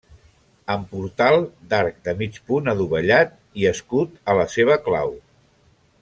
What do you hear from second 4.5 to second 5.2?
seva clau.